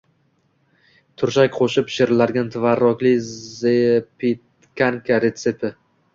Turshak 1.21 1.53
qo‘shib 1.57 1.87
pishiriladigan 1.91 2.49
tvorogli 2.57 3.13
zapekanka 3.29 5.23
retsepti 5.29 5.75